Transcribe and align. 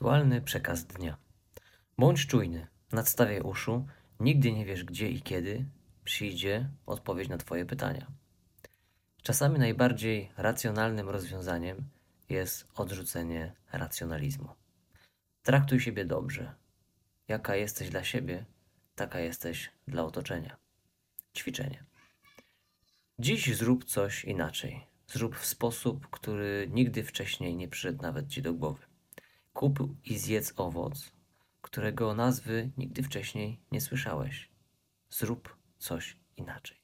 Aktualny 0.00 0.40
przekaz 0.40 0.84
dnia. 0.84 1.16
Bądź 1.98 2.26
czujny, 2.26 2.66
nadstawiaj 2.92 3.40
uszu, 3.40 3.86
nigdy 4.20 4.52
nie 4.52 4.64
wiesz 4.64 4.84
gdzie 4.84 5.10
i 5.10 5.22
kiedy 5.22 5.66
przyjdzie 6.04 6.68
odpowiedź 6.86 7.28
na 7.28 7.38
Twoje 7.38 7.64
pytania. 7.64 8.06
Czasami 9.22 9.58
najbardziej 9.58 10.32
racjonalnym 10.36 11.08
rozwiązaniem 11.08 11.88
jest 12.28 12.68
odrzucenie 12.74 13.52
racjonalizmu. 13.72 14.48
Traktuj 15.42 15.80
siebie 15.80 16.04
dobrze. 16.04 16.54
Jaka 17.28 17.56
jesteś 17.56 17.90
dla 17.90 18.04
siebie, 18.04 18.44
taka 18.94 19.20
jesteś 19.20 19.70
dla 19.88 20.04
otoczenia. 20.04 20.56
Ćwiczenie. 21.36 21.84
Dziś 23.18 23.56
zrób 23.56 23.84
coś 23.84 24.24
inaczej. 24.24 24.86
Zrób 25.06 25.36
w 25.36 25.46
sposób, 25.46 26.10
który 26.10 26.68
nigdy 26.72 27.04
wcześniej 27.04 27.56
nie 27.56 27.68
przyszedł 27.68 28.02
nawet 28.02 28.28
Ci 28.28 28.42
do 28.42 28.54
głowy. 28.54 28.89
Kup 29.60 29.78
i 30.04 30.18
zjedz 30.18 30.52
owoc, 30.56 31.12
którego 31.60 32.14
nazwy 32.14 32.70
nigdy 32.76 33.02
wcześniej 33.02 33.60
nie 33.72 33.80
słyszałeś. 33.80 34.50
Zrób 35.10 35.56
coś 35.78 36.16
inaczej. 36.36 36.79